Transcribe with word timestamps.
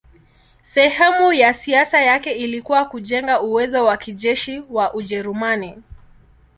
Sehemu 0.63 1.33
ya 1.33 1.53
siasa 1.53 2.01
yake 2.01 2.31
ilikuwa 2.31 2.85
kujenga 2.85 3.41
uwezo 3.41 3.85
wa 3.85 3.97
kijeshi 3.97 4.63
wa 4.69 4.93
Ujerumani. 4.93 5.81